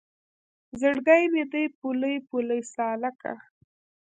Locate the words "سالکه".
2.73-3.33